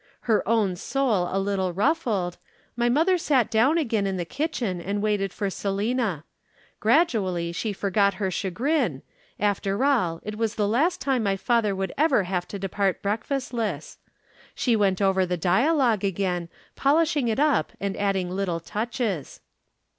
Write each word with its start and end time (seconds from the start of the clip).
Her 0.21 0.41
own 0.49 0.75
soul 0.77 1.29
a 1.31 1.37
little 1.37 1.73
ruffled, 1.73 2.39
my 2.75 2.89
mother 2.89 3.19
sat 3.19 3.51
down 3.51 3.77
again 3.77 4.07
in 4.07 4.17
the 4.17 4.25
kitchen 4.25 4.81
and 4.81 4.99
waited 4.99 5.31
for 5.31 5.47
Selina. 5.51 6.23
Gradually 6.79 7.51
she 7.51 7.71
forgot 7.71 8.15
her 8.15 8.31
chagrin, 8.31 9.03
after 9.39 9.85
all 9.85 10.19
it 10.23 10.39
was 10.39 10.55
the 10.55 10.67
last 10.67 11.01
time 11.01 11.21
my 11.21 11.37
father 11.37 11.75
would 11.75 11.93
ever 11.99 12.23
have 12.23 12.47
to 12.47 12.57
depart 12.57 13.03
breakfastless. 13.03 13.97
She 14.55 14.75
went 14.75 15.03
over 15.03 15.23
the 15.23 15.37
dialogue 15.37 16.03
again, 16.03 16.49
polishing 16.75 17.27
it 17.27 17.39
up 17.39 17.71
and 17.79 17.95
adding 17.95 18.27
little 18.31 18.59
touches. 18.59 19.39